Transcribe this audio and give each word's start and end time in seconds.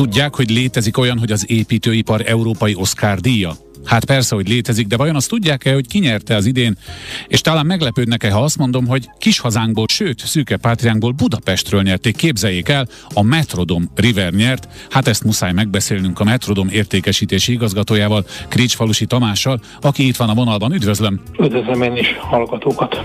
Tudják, 0.00 0.34
hogy 0.34 0.50
létezik 0.50 0.98
olyan, 0.98 1.18
hogy 1.18 1.32
az 1.32 1.50
építőipar 1.50 2.22
európai 2.26 2.74
Oscar 2.74 3.20
díja? 3.20 3.56
Hát 3.84 4.04
persze, 4.04 4.34
hogy 4.34 4.48
létezik, 4.48 4.86
de 4.86 4.96
vajon 4.96 5.16
azt 5.16 5.28
tudják-e, 5.28 5.72
hogy 5.72 5.86
kinyerte 5.86 6.34
az 6.34 6.46
idén? 6.46 6.76
És 7.26 7.40
talán 7.40 7.66
meglepődnek-e, 7.66 8.30
ha 8.30 8.42
azt 8.42 8.58
mondom, 8.58 8.86
hogy 8.86 9.10
kis 9.18 9.38
hazánkból, 9.38 9.86
sőt, 9.88 10.20
szűke 10.26 10.56
pátriánkból 10.56 11.12
Budapestről 11.12 11.82
nyerték, 11.82 12.16
képzeljék 12.16 12.68
el, 12.68 12.88
a 13.14 13.22
Metrodom 13.22 13.90
River 13.94 14.32
nyert. 14.32 14.68
Hát 14.90 15.08
ezt 15.08 15.24
muszáj 15.24 15.52
megbeszélnünk 15.52 16.20
a 16.20 16.24
Metrodom 16.24 16.68
értékesítési 16.68 17.52
igazgatójával, 17.52 18.24
Krics 18.48 18.74
Falusi 18.74 19.06
Tamással, 19.06 19.60
aki 19.80 20.06
itt 20.06 20.16
van 20.16 20.28
a 20.28 20.34
vonalban. 20.34 20.72
Üdvözlöm! 20.72 21.20
Üdvözlöm 21.40 21.82
én 21.82 21.96
is 21.96 22.16
hallgatókat! 22.18 23.04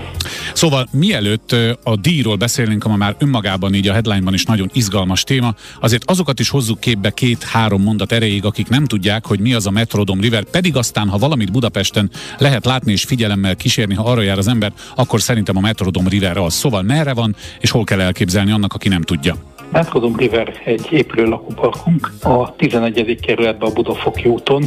Szóval 0.52 0.88
mielőtt 0.90 1.56
a 1.82 1.96
díjról 1.96 2.36
beszélnénk, 2.36 2.84
ami 2.84 2.96
már 2.96 3.16
önmagában 3.18 3.74
így 3.74 3.88
a 3.88 3.92
headlineban 3.92 4.34
is 4.34 4.44
nagyon 4.44 4.70
izgalmas 4.72 5.22
téma, 5.22 5.54
azért 5.80 6.10
azokat 6.10 6.40
is 6.40 6.48
hozzuk 6.48 6.80
képbe 6.80 7.10
két-három 7.10 7.82
mondat 7.82 8.12
erejéig, 8.12 8.44
akik 8.44 8.68
nem 8.68 8.84
tudják, 8.84 9.26
hogy 9.26 9.40
mi 9.40 9.54
az 9.54 9.66
a 9.66 9.70
Metrodom 9.70 10.20
River, 10.20 10.44
pedig 10.44 10.65
pedig 10.66 10.80
aztán, 10.80 11.08
ha 11.08 11.18
valamit 11.18 11.52
Budapesten 11.52 12.10
lehet 12.38 12.64
látni 12.64 12.92
és 12.92 13.04
figyelemmel 13.04 13.56
kísérni, 13.56 13.94
ha 13.94 14.10
arra 14.10 14.22
jár 14.22 14.38
az 14.38 14.48
ember, 14.48 14.72
akkor 14.94 15.20
szerintem 15.20 15.56
a 15.56 15.60
Metrodom 15.60 16.08
River 16.08 16.36
az. 16.36 16.54
Szóval 16.54 16.82
merre 16.82 17.14
van, 17.14 17.36
és 17.60 17.70
hol 17.70 17.84
kell 17.84 18.00
elképzelni 18.00 18.50
annak, 18.50 18.72
aki 18.72 18.88
nem 18.88 19.02
tudja. 19.02 19.55
Metrodom 19.72 20.16
River 20.16 20.60
egy 20.64 20.86
épülő 20.90 21.24
lakóparkunk 21.24 22.12
a 22.22 22.56
11. 22.56 23.18
kerületben 23.20 23.70
a 23.70 23.72
Budafoki 23.72 24.28
úton, 24.28 24.64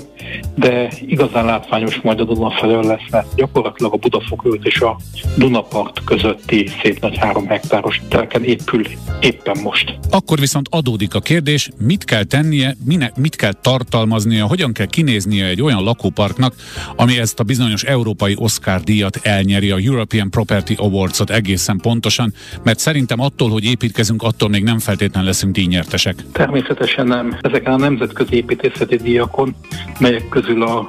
de 0.55 0.91
igazán 1.05 1.45
látványos 1.45 2.02
majd 2.02 2.20
a 2.20 2.23
Duna 2.23 2.52
felől 2.52 2.84
lesz, 2.84 3.09
mert 3.12 3.35
gyakorlatilag 3.35 3.93
a 3.93 3.98
Budafoki 3.98 4.49
út 4.49 4.66
és 4.66 4.81
a 4.81 4.98
Dunapart 5.38 6.04
közötti 6.04 6.70
szép 6.81 6.99
nagy 6.99 7.17
három 7.17 7.48
hektáros 7.48 8.02
telken 8.09 8.43
épül 8.43 8.81
éppen 9.21 9.57
most. 9.63 9.98
Akkor 10.09 10.40
viszont 10.40 10.67
adódik 10.70 11.13
a 11.13 11.20
kérdés, 11.20 11.70
mit 11.77 12.04
kell 12.04 12.23
tennie, 12.23 12.76
mine, 12.85 13.12
mit 13.16 13.35
kell 13.35 13.54
tartalmaznia, 13.54 14.48
hogyan 14.48 14.73
kell 14.73 14.85
kinéznie 14.85 15.45
egy 15.45 15.62
olyan 15.62 15.84
lakóparknak, 15.84 16.54
ami 16.96 17.20
ezt 17.20 17.40
a 17.40 17.43
bizonyos 17.43 17.84
európai 17.84 18.35
Oscar 18.37 18.81
díjat 18.81 19.20
elnyeri, 19.21 19.71
a 19.71 19.77
European 19.77 20.29
Property 20.29 20.74
Awards-ot 20.77 21.29
egészen 21.29 21.77
pontosan, 21.77 22.34
mert 22.63 22.79
szerintem 22.79 23.20
attól, 23.20 23.49
hogy 23.49 23.63
építkezünk, 23.63 24.24
attól 24.24 24.49
még 24.49 24.63
nem 24.63 24.77
feltétlenül 24.90 25.29
leszünk 25.29 25.54
díjnyertesek. 25.54 26.15
Természetesen 26.32 27.07
nem. 27.07 27.37
Ezeken 27.41 27.73
a 27.73 27.77
nemzetközi 27.77 28.35
építészeti 28.35 28.96
díjakon, 28.96 29.55
melyek 29.99 30.29
közül 30.29 30.63
a 30.63 30.87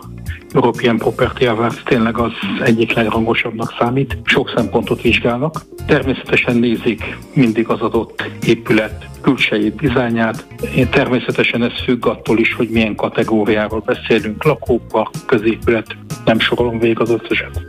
European 0.55 0.97
Property 0.97 1.43
Awards 1.47 1.83
tényleg 1.85 2.19
az 2.19 2.33
egyik 2.65 2.93
legrangosabbnak 2.93 3.75
számít. 3.79 4.19
Sok 4.25 4.53
szempontot 4.57 5.03
vizsgálnak. 5.03 5.63
Természetesen 5.87 6.57
nézik 6.57 7.17
mindig 7.35 7.69
az 7.69 7.81
adott 7.81 8.31
épület 8.47 9.09
külsejét, 9.21 9.77
dizájnját. 9.77 10.47
Természetesen 10.91 11.63
ez 11.63 11.83
függ 11.85 12.07
attól 12.07 12.39
is, 12.39 12.55
hogy 12.55 12.69
milyen 12.69 12.95
kategóriáról 12.95 13.83
beszélünk, 13.87 14.45
lakópark, 14.45 15.11
középület, 15.27 15.97
nem 16.25 16.39
sorolom 16.39 16.79
végig 16.79 17.01
az 17.01 17.11
összeset. 17.11 17.63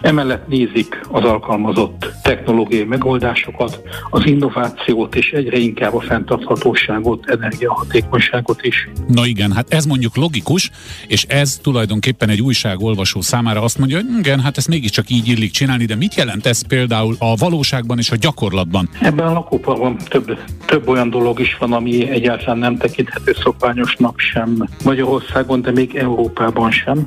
Emellett 0.00 0.48
nézik 0.48 1.00
az 1.10 1.24
alkalmazott 1.24 2.06
technológiai 2.22 2.84
megoldásokat, 2.84 3.80
az 4.10 4.26
innovációt 4.26 5.14
és 5.14 5.30
egyre 5.30 5.56
inkább 5.56 5.94
a 5.94 6.00
fenntarthatóságot, 6.00 7.30
energiahatékonyságot 7.30 8.62
is. 8.62 8.88
Na 9.08 9.26
igen, 9.26 9.52
hát 9.52 9.72
ez 9.72 9.84
mondjuk 9.84 10.16
logikus, 10.16 10.70
és 11.06 11.24
ez 11.24 11.58
tulajdonképpen 11.62 12.28
egy 12.28 12.40
újságolvasó 12.40 13.20
számára 13.20 13.62
azt 13.62 13.78
mondja, 13.78 13.96
hogy 13.96 14.06
igen, 14.18 14.40
hát 14.40 14.56
ezt 14.56 14.68
mégiscsak 14.68 15.10
így 15.10 15.28
illik 15.28 15.50
csinálni, 15.50 15.84
de 15.84 15.94
mit 15.94 16.14
jelent 16.14 16.46
ez 16.46 16.66
például 16.66 17.16
a 17.18 17.34
valóságban 17.34 17.98
és 17.98 18.10
a 18.10 18.16
gyakorlatban? 18.16 18.88
Ebben 19.00 19.26
a 19.26 19.32
lakóparkban 19.32 19.96
több, 20.08 20.38
több 20.66 20.88
olyan 20.88 21.10
dolog 21.10 21.40
is 21.40 21.56
van, 21.58 21.72
ami 21.72 22.08
egyáltalán 22.08 22.58
nem 22.58 22.76
tekinthető 22.76 23.32
szokványosnak 23.42 24.18
sem 24.18 24.68
Magyarországon, 24.84 25.62
de 25.62 25.70
még 25.70 25.94
Európában 25.94 26.70
sem. 26.70 27.06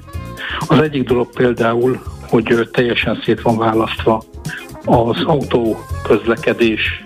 Az 0.68 0.80
egyik 0.80 1.08
dolog 1.08 1.30
például, 1.30 2.02
hogy 2.30 2.70
teljesen 2.72 3.22
szét 3.24 3.42
van 3.42 3.58
választva 3.58 4.24
az 4.86 5.24
autó 5.24 5.78
közlekedés 6.04 7.06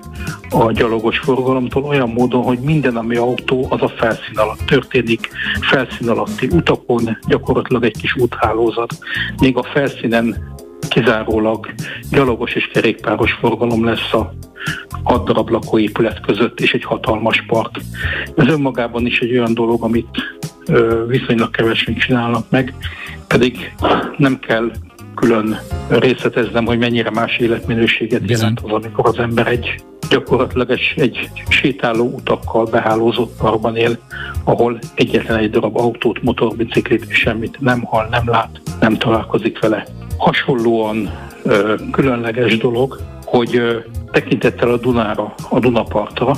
a 0.50 0.72
gyalogos 0.72 1.18
forgalomtól 1.18 1.84
olyan 1.84 2.10
módon, 2.10 2.44
hogy 2.44 2.60
minden, 2.60 2.96
ami 2.96 3.16
autó, 3.16 3.68
az 3.70 3.82
a 3.82 3.90
felszín 3.90 4.38
alatt 4.38 4.66
történik, 4.66 5.30
felszín 5.62 6.10
alatti 6.10 6.48
utakon, 6.52 7.18
gyakorlatilag 7.28 7.84
egy 7.84 7.98
kis 7.98 8.16
úthálózat. 8.16 8.98
Még 9.42 9.58
a 9.58 9.64
felszínen 9.64 10.56
kizárólag 10.90 11.74
gyalogos 12.12 12.54
és 12.54 12.70
kerékpáros 12.74 13.32
forgalom 13.32 13.86
lesz 13.86 14.14
a 14.14 14.34
hat 15.04 15.26
darab 15.26 15.50
lakóépület 15.50 16.20
között, 16.20 16.60
és 16.60 16.74
egy 16.74 16.84
hatalmas 16.84 17.44
park. 17.48 17.76
Ez 18.36 18.48
önmagában 18.48 19.06
is 19.06 19.20
egy 19.20 19.32
olyan 19.32 19.54
dolog, 19.54 19.84
amit 19.84 20.40
viszonylag 21.08 21.52
kevesen 21.52 21.96
csinálnak 21.96 22.50
meg, 22.50 22.74
pedig 23.30 23.74
nem 24.18 24.40
kell 24.40 24.72
külön 25.16 25.60
részleteznem, 25.88 26.66
hogy 26.66 26.78
mennyire 26.78 27.10
más 27.10 27.38
életminőséget 27.38 28.22
Bizony. 28.22 28.38
jelent 28.40 28.62
az, 28.64 28.72
amikor 28.72 29.08
az 29.08 29.18
ember 29.20 29.48
egy 29.48 29.84
gyakorlatilag 30.10 30.72
egy, 30.72 30.94
egy 30.96 31.32
sétáló 31.50 32.06
utakkal 32.06 32.66
behálózott 32.66 33.38
parkban 33.38 33.76
él, 33.76 33.98
ahol 34.44 34.80
egyetlen 34.96 35.38
egy 35.38 35.50
darab 35.50 35.78
autót, 35.78 36.22
motorbiciklit 36.22 37.12
semmit 37.12 37.60
nem 37.60 37.82
hall, 37.82 38.08
nem 38.10 38.30
lát, 38.30 38.62
nem 38.80 38.98
találkozik 38.98 39.60
vele. 39.60 39.86
Hasonlóan 40.18 41.10
ö, 41.44 41.76
különleges 41.92 42.58
dolog, 42.58 43.00
hogy 43.26 43.56
ö, 43.56 43.78
tekintettel 44.12 44.70
a 44.70 44.78
Dunára, 44.78 45.34
a 45.50 45.60
Dunapartra, 45.60 46.34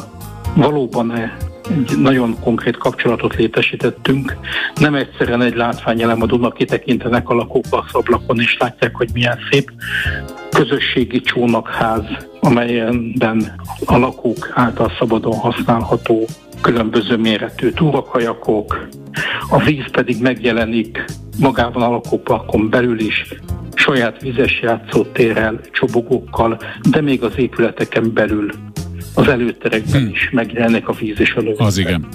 valóban 0.56 1.12
nagyon 1.98 2.40
konkrét 2.40 2.78
kapcsolatot 2.78 3.36
létesítettünk. 3.36 4.36
Nem 4.76 4.96
egyszerűen 4.96 5.42
egy 5.42 5.56
látványelem 5.56 6.22
a 6.22 6.26
Duna 6.26 6.52
kitekintenek 6.52 7.30
a 7.30 7.34
lakók 7.34 7.66
az 7.72 8.40
és 8.40 8.58
látják, 8.60 8.96
hogy 8.96 9.10
milyen 9.14 9.38
szép. 9.52 9.72
Közösségi 10.50 11.22
csónakház, 11.22 12.04
amelyenben 12.40 13.56
a 13.86 13.98
lakók 13.98 14.52
által 14.54 14.92
szabadon 15.00 15.38
használható 15.38 16.28
különböző 16.62 17.18
méretű 17.18 17.70
túrakajakok, 17.70 18.88
a 19.50 19.64
víz 19.64 19.92
pedig 19.92 20.22
megjelenik 20.22 21.06
magában 21.40 21.84
a 21.84 21.90
lakóparkon 21.90 22.70
belül 22.70 23.00
is, 23.00 23.36
saját 23.76 24.22
vizes 24.22 24.62
játszótérrel, 24.62 25.60
csobogókkal, 25.72 26.60
de 26.92 27.02
még 27.02 27.24
az 27.24 27.34
épületeken 27.38 28.14
belül 28.14 28.52
az 29.14 29.28
előterekben 29.28 30.02
hmm. 30.02 30.12
is 30.12 30.30
megjelennek 30.32 30.88
a 30.88 30.94
víz 30.94 31.20
és 31.20 31.34
a 31.34 31.40
lövő. 31.40 31.56
Az 31.58 31.78
igen. 31.78 32.08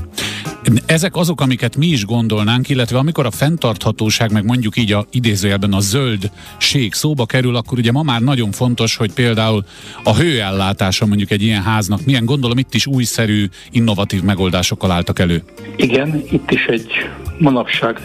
Ezek 0.86 1.16
azok, 1.16 1.40
amiket 1.40 1.76
mi 1.76 1.86
is 1.86 2.04
gondolnánk, 2.04 2.68
illetve 2.68 2.98
amikor 2.98 3.26
a 3.26 3.30
fenntarthatóság, 3.30 4.32
meg 4.32 4.44
mondjuk 4.44 4.76
így 4.76 4.92
a 4.92 5.06
idézőjelben 5.10 5.72
a 5.72 5.80
zöldség 5.80 6.92
szóba 6.92 7.26
kerül, 7.26 7.56
akkor 7.56 7.78
ugye 7.78 7.92
ma 7.92 8.02
már 8.02 8.20
nagyon 8.20 8.50
fontos, 8.50 8.96
hogy 8.96 9.12
például 9.12 9.64
a 10.04 10.14
hőellátása 10.14 11.06
mondjuk 11.06 11.30
egy 11.30 11.42
ilyen 11.42 11.62
háznak 11.62 12.04
milyen, 12.04 12.24
gondolom 12.24 12.58
itt 12.58 12.74
is 12.74 12.86
újszerű, 12.86 13.44
innovatív 13.70 14.22
megoldásokkal 14.22 14.90
álltak 14.90 15.18
elő. 15.18 15.42
Igen, 15.76 16.22
itt 16.30 16.50
is 16.50 16.64
egy 16.64 16.92
manapság 17.38 18.00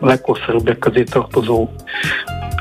legkorszerűbbek 0.00 0.78
közé 0.78 1.02
tartozó 1.02 1.68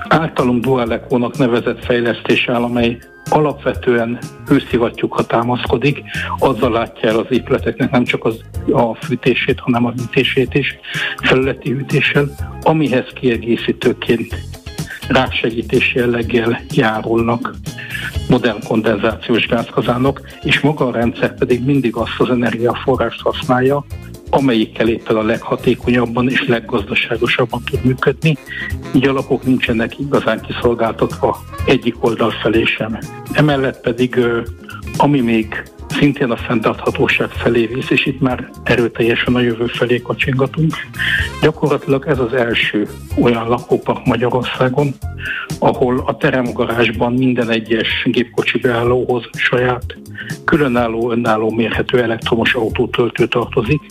általunk 0.07 0.63
dualekónak 0.63 1.37
nevezett 1.37 1.85
fejlesztés 1.85 2.47
áll, 2.47 2.63
amely 2.63 2.97
alapvetően 3.29 4.19
hőszivattyúkra 4.47 5.25
támaszkodik, 5.25 6.01
azzal 6.39 6.71
látja 6.71 7.09
el 7.09 7.19
az 7.19 7.25
épületeknek 7.29 7.91
nem 7.91 8.03
csak 8.03 8.25
az, 8.25 8.41
a 8.71 8.95
fűtését, 8.95 9.59
hanem 9.59 9.85
a 9.85 9.91
hűtését 9.91 10.53
is, 10.53 10.79
felületi 11.21 11.69
hűtéssel, 11.69 12.25
amihez 12.61 13.07
kiegészítőként 13.13 14.35
ráksegítés 15.07 15.93
jelleggel 15.93 16.61
járulnak 16.69 17.55
modern 18.29 18.63
kondenzációs 18.67 19.47
gázkazánok, 19.47 20.21
és 20.41 20.59
maga 20.59 20.87
a 20.87 20.91
rendszer 20.91 21.35
pedig 21.35 21.65
mindig 21.65 21.95
azt 21.95 22.15
az 22.17 22.29
energiaforrást 22.29 23.21
használja, 23.21 23.85
amelyikkel 24.29 24.87
éppen 24.87 25.15
a 25.15 25.23
leghatékonyabban 25.23 26.29
és 26.29 26.47
leggazdaságosabban 26.47 27.61
tud 27.69 27.83
működni, 27.83 28.37
így 28.93 29.07
a 29.07 29.13
lakók 29.13 29.43
nincsenek 29.43 29.99
igazán 29.99 30.41
kiszolgáltatva 30.41 31.37
egyik 31.65 32.03
oldal 32.03 32.31
felé 32.31 32.63
sem. 32.63 32.97
Emellett 33.31 33.81
pedig, 33.81 34.19
ami 34.97 35.21
még 35.21 35.63
szintén 35.89 36.31
a 36.31 36.37
fenntarthatóság 36.37 37.29
felé 37.29 37.65
visz, 37.65 37.89
és 37.89 38.05
itt 38.05 38.21
már 38.21 38.49
erőteljesen 38.63 39.35
a 39.35 39.39
jövő 39.39 39.65
felé 39.65 40.01
kacsingatunk. 40.01 40.73
Gyakorlatilag 41.41 42.07
ez 42.07 42.19
az 42.19 42.33
első 42.33 42.87
olyan 43.21 43.47
lakópark 43.47 44.05
Magyarországon, 44.05 44.87
ahol 45.59 46.03
a 46.05 46.17
teremgarázsban 46.17 47.13
minden 47.13 47.49
egyes 47.49 48.03
gépkocsi 48.05 48.57
beállóhoz 48.59 49.23
saját 49.31 49.97
különálló, 50.43 51.11
önálló 51.11 51.51
mérhető 51.51 52.01
elektromos 52.01 52.53
autótöltő 52.53 53.27
tartozik. 53.27 53.81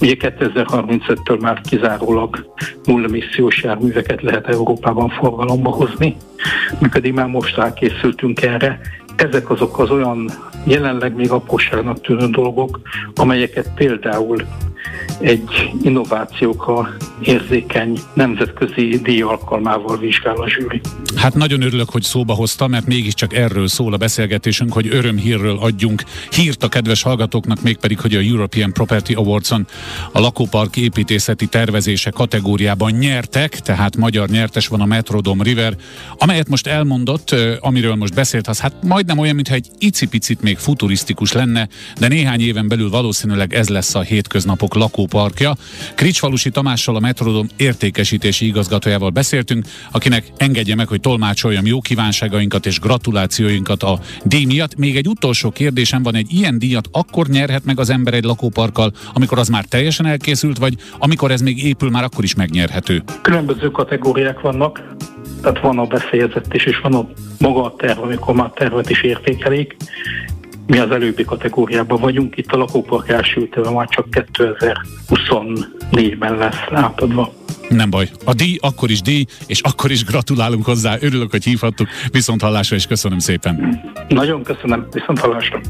Ugye 0.00 0.14
2035-től 0.18 1.40
már 1.40 1.60
kizárólag 1.60 2.52
nullmissziós 2.84 3.62
járműveket 3.62 4.22
lehet 4.22 4.46
Európában 4.46 5.08
forgalomba 5.08 5.70
hozni, 5.70 6.16
mi 6.78 6.88
pedig 6.88 7.12
már 7.12 7.26
most 7.26 7.56
rákészültünk 7.56 8.42
erre, 8.42 8.80
ezek 9.16 9.50
azok 9.50 9.78
az 9.78 9.90
olyan 9.90 10.30
jelenleg 10.64 11.14
még 11.14 11.30
apróságnak 11.30 12.00
tűnő 12.00 12.26
dolgok, 12.26 12.80
amelyeket 13.14 13.70
például 13.74 14.36
egy 15.20 15.70
innovációkra 15.82 16.88
érzékeny 17.22 17.98
nemzetközi 18.14 18.98
díj 19.02 19.20
alkalmával 19.20 19.98
vizsgál 19.98 20.36
a 20.36 20.48
zsűri. 20.48 20.80
Hát 21.16 21.34
nagyon 21.34 21.62
örülök, 21.62 21.90
hogy 21.90 22.02
szóba 22.02 22.34
hozta, 22.34 22.66
mert 22.66 22.86
mégiscsak 22.86 23.34
erről 23.34 23.68
szól 23.68 23.92
a 23.92 23.96
beszélgetésünk, 23.96 24.72
hogy 24.72 24.88
örömhírről 24.90 25.58
adjunk 25.58 26.02
hírt 26.30 26.62
a 26.62 26.68
kedves 26.68 27.02
hallgatóknak, 27.02 27.62
mégpedig, 27.62 28.00
hogy 28.00 28.14
a 28.14 28.20
European 28.20 28.72
Property 28.72 29.12
Awards-on 29.14 29.66
a 30.12 30.20
lakópark 30.20 30.76
építészeti 30.76 31.46
tervezése 31.46 32.10
kategóriában 32.10 32.92
nyertek, 32.92 33.60
tehát 33.60 33.96
magyar 33.96 34.28
nyertes 34.28 34.68
van 34.68 34.80
a 34.80 34.86
Metrodom 34.86 35.42
River, 35.42 35.76
amelyet 36.18 36.48
most 36.48 36.66
elmondott, 36.66 37.34
amiről 37.60 37.94
most 37.94 38.14
beszélt, 38.14 38.46
az 38.46 38.60
hát 38.60 38.74
majdnem 38.82 39.18
olyan, 39.18 39.34
mintha 39.34 39.54
egy 39.54 39.68
icipicit 39.78 40.42
még 40.42 40.58
futurisztikus 40.58 41.32
lenne, 41.32 41.68
de 41.98 42.08
néhány 42.08 42.40
éven 42.40 42.68
belül 42.68 42.90
valószínűleg 42.90 43.54
ez 43.54 43.68
lesz 43.68 43.94
a 43.94 44.00
hétköznapok 44.00 44.74
lakóparkja. 44.86 45.54
Kricsfalusi 45.94 46.50
Tamással 46.50 46.96
a 46.96 47.00
Metrodom 47.00 47.46
értékesítési 47.56 48.46
igazgatójával 48.46 49.10
beszéltünk, 49.10 49.66
akinek 49.90 50.24
engedje 50.36 50.74
meg, 50.74 50.88
hogy 50.88 51.00
tolmácsoljam 51.00 51.66
jó 51.66 51.80
kívánságainkat 51.80 52.66
és 52.66 52.80
gratulációinkat 52.80 53.82
a 53.82 53.98
díj 54.24 54.44
miatt. 54.44 54.76
Még 54.76 54.96
egy 54.96 55.08
utolsó 55.08 55.50
kérdésem 55.50 56.02
van, 56.02 56.14
egy 56.14 56.32
ilyen 56.32 56.58
díjat 56.58 56.88
akkor 56.92 57.26
nyerhet 57.26 57.64
meg 57.64 57.80
az 57.80 57.90
ember 57.90 58.14
egy 58.14 58.24
lakóparkkal, 58.24 58.92
amikor 59.12 59.38
az 59.38 59.48
már 59.48 59.64
teljesen 59.64 60.06
elkészült, 60.06 60.58
vagy 60.58 60.74
amikor 60.98 61.30
ez 61.30 61.40
még 61.40 61.64
épül, 61.64 61.90
már 61.90 62.04
akkor 62.04 62.24
is 62.24 62.34
megnyerhető? 62.34 63.02
Különböző 63.22 63.70
kategóriák 63.70 64.40
vannak, 64.40 64.94
tehát 65.42 65.60
van 65.60 65.78
a 65.78 65.84
befejezettés 65.84 66.64
és 66.64 66.78
van 66.82 66.94
a 66.94 67.08
maga 67.38 67.64
a 67.64 67.74
terv, 67.76 68.02
amikor 68.02 68.34
már 68.34 68.50
tervet 68.50 68.90
is 68.90 69.02
értékelik. 69.02 69.76
Mi 70.66 70.78
az 70.78 70.90
előbbi 70.90 71.24
kategóriában 71.24 72.00
vagyunk, 72.00 72.36
itt 72.36 72.52
a 72.52 72.56
lakópark 72.56 73.08
első 73.08 73.48
már 73.72 73.88
csak 73.88 74.06
2024-ben 74.10 76.36
lesz 76.36 76.64
átadva. 76.70 77.32
Nem 77.68 77.90
baj. 77.90 78.08
A 78.24 78.34
díj 78.34 78.58
akkor 78.60 78.90
is 78.90 79.00
díj, 79.00 79.24
és 79.46 79.60
akkor 79.60 79.90
is 79.90 80.04
gratulálunk 80.04 80.64
hozzá. 80.64 80.96
Örülök, 81.00 81.30
hogy 81.30 81.44
hívhattuk. 81.44 81.88
Viszont 82.10 82.42
hallásra, 82.42 82.76
és 82.76 82.86
köszönöm 82.86 83.18
szépen. 83.18 83.80
Nagyon 84.08 84.42
köszönöm. 84.42 84.86
Viszont 84.92 85.18
hallásra. 85.18 85.60